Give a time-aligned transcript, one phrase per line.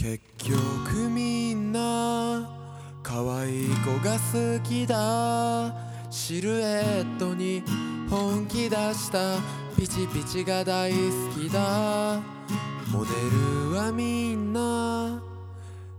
[0.00, 2.48] 結局みんな
[3.02, 5.74] 可愛い子が好きだ。
[6.08, 7.64] シルエットに
[8.08, 9.38] 本気出した。
[9.76, 10.96] ピチピチが大好
[11.36, 12.20] きだ。
[12.92, 13.10] モデ
[13.72, 15.20] ルはみんな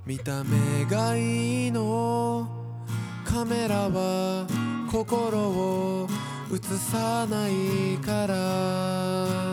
[0.05, 2.47] 見た目がいいの。
[3.25, 4.47] カメラは
[4.89, 6.07] 心を
[6.53, 9.49] 映さないから。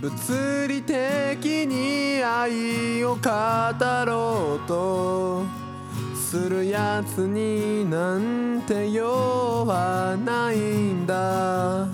[0.00, 1.85] 物理的に
[2.26, 3.20] 愛を語
[4.04, 5.44] ろうと
[6.14, 11.86] するやつになんて用はないんだ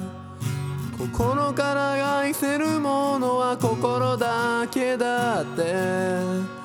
[0.99, 6.63] 心から愛せるものは心だけだって。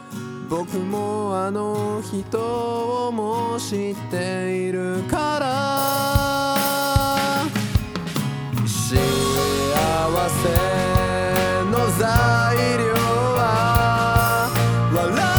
[0.49, 6.16] 僕もあの人をも知っているから。
[15.09, 15.36] love.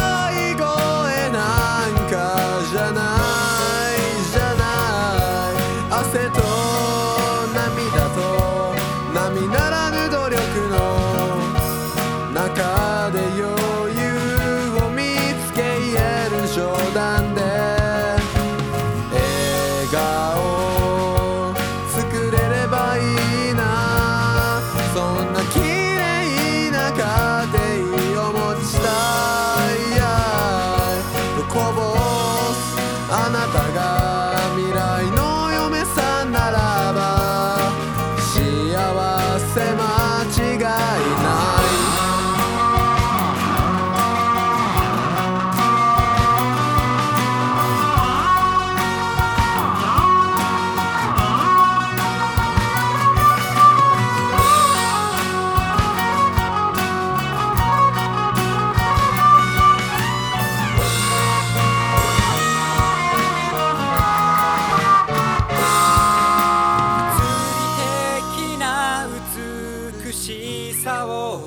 [33.11, 33.68] あなた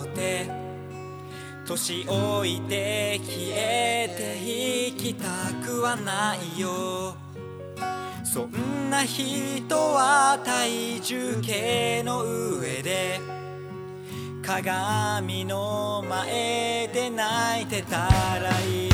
[0.04, 0.46] って
[1.66, 5.24] 年老いて消えていきた
[5.64, 7.14] くはないよ。
[8.24, 13.20] そんな人は体重計の上で
[14.42, 18.91] 鏡の前で泣いてたらいい。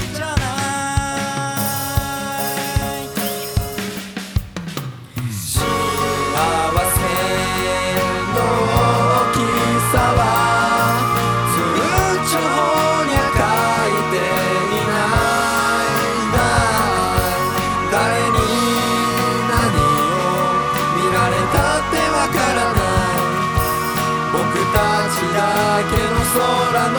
[26.35, 26.99] 空の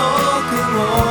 [0.50, 1.09] 雲